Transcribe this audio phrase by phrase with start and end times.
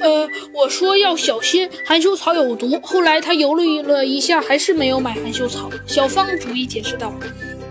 [0.00, 2.78] 呃，我说要小心，含羞草有毒。
[2.82, 5.70] 后来他犹豫了一下，还是没有买含羞草。
[5.86, 7.12] 小芳逐一解释道：“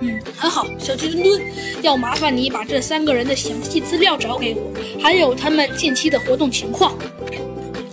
[0.01, 1.41] 嗯，很好，小鸡墩墩，
[1.81, 6.97] 要麻烦你把这三个人的详细资料找给我，还有他们近期的活动情况，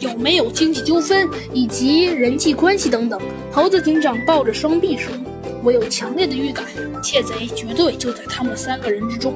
[0.00, 3.20] 有没有经济纠纷以及人际关系等等。”
[3.52, 5.12] 猴子警长抱着双臂说
[5.62, 6.64] ：“我有强烈的预感，
[7.02, 9.34] 窃贼绝对就在他们三个人之中。”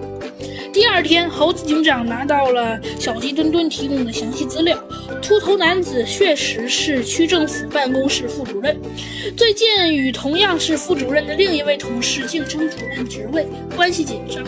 [0.77, 4.79] 第二天，猴子警长拿到了小鸡墩墩提供的详细资料。
[5.23, 8.79] 秃头男子确实是区政府办公室副主任，
[9.35, 14.45] 最近与同样是副主任的另一位同事竞争主任职位，关系紧张。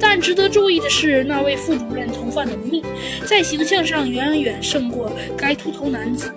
[0.00, 2.82] 但值得注意的是，那位副主任头发浓密，
[3.26, 6.32] 在形象上远远胜过该秃头男子。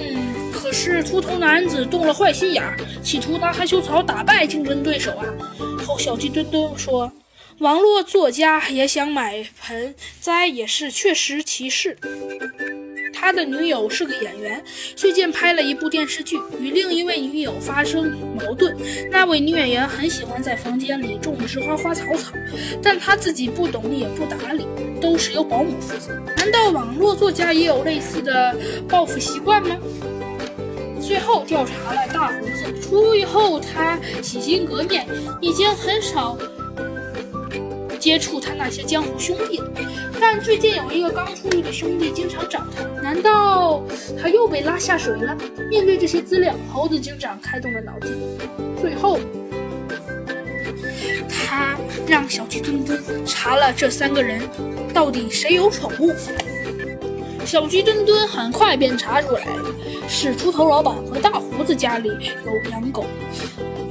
[0.00, 2.64] 嗯，可是秃头男子动了坏心眼，
[3.04, 5.24] 企图拿含羞草打败竞争对手啊！
[5.86, 7.08] 后小鸡墩墩说。
[7.58, 11.98] 网络作家也想买盆栽，也是确实其事。
[13.12, 14.62] 他的女友是个演员，
[14.94, 18.76] 最近拍了一部电视剧，与另一位女友发生矛盾。
[19.10, 22.32] 那位女演员很喜欢在房间里种植花花草草，
[22.80, 24.64] 但她自己不懂也不打理，
[25.00, 26.14] 都是由保姆负责。
[26.36, 28.56] 难道网络作家也有类似的
[28.88, 29.76] 报复习惯吗？
[31.00, 35.04] 最后调查了大胡子，出狱后他洗心革面，
[35.40, 36.38] 已经很少。
[37.98, 39.60] 接触他那些江湖兄弟，
[40.20, 43.82] 但最近有一个刚出狱的兄弟经常找他，难道
[44.20, 45.36] 他又被拉下水了？
[45.68, 48.10] 面对这些资料，猴子警长开动了脑筋。
[48.80, 49.18] 最后，
[51.28, 54.40] 他让小鸡墩墩查了这三个人
[54.94, 56.12] 到底谁有宠物。
[57.44, 59.42] 小鸡墩墩很快便查出来
[60.08, 63.06] 是猪头老板和大胡子家里有养狗，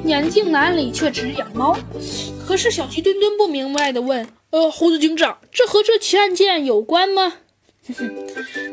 [0.06, 1.78] 眼镜男里却只养猫。
[2.48, 7.34] 可是小鸡墩墩不明白的问：“呃，猴子警长，这和这起案件有关吗
[7.90, 8.16] ？”“哼哼，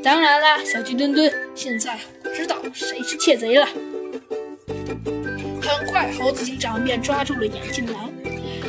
[0.01, 3.67] 当然啦，小鸡墩墩，现在我知道谁是窃贼了。”
[5.61, 7.95] 很快，猴子警长便抓住了眼镜男。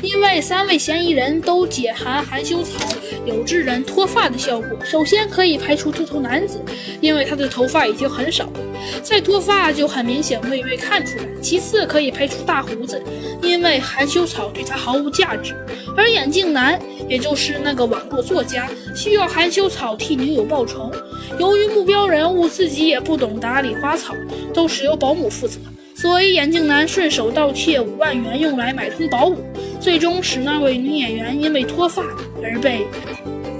[0.01, 2.79] 因为三位嫌疑人都解含含羞草
[3.25, 6.59] 有致人脱发的效果，首先可以排除秃头男子，
[7.01, 8.59] 因为他的头发已经很少了，
[9.01, 11.25] 再脱发就很明显会被看出来。
[11.41, 13.01] 其次可以排除大胡子，
[13.41, 15.55] 因为含羞草对他毫无价值，
[15.95, 20.91] 而眼镜男，也就是那个网络作家，需要含羞草替女友报仇。
[21.39, 24.15] 由于目标人物自己也不懂打理花草，
[24.53, 25.59] 都是由保姆负责。
[25.93, 29.37] 所以，眼镜男顺手盗窃五万元，用来买通保姆，
[29.85, 32.01] 最终使那位女演员因为脱发
[32.41, 32.87] 而被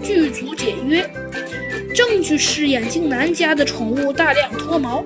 [0.01, 1.07] 剧组解约。
[1.93, 5.05] 证据是眼镜男家的宠物大量脱毛，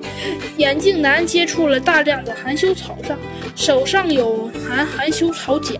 [0.56, 3.18] 眼镜男接触了大量的含羞草上，
[3.54, 5.76] 手上有含含羞草碱，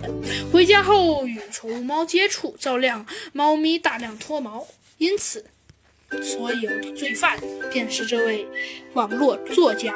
[0.53, 4.67] 回家后与宠物猫接触，照亮猫咪大量脱毛，
[4.99, 5.47] 因此，
[6.23, 7.41] 所有的罪犯
[7.73, 8.47] 便是这位
[8.93, 9.95] 网络作家。